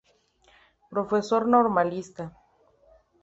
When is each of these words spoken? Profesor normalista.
Profesor 0.93 1.45
normalista. 1.55 2.25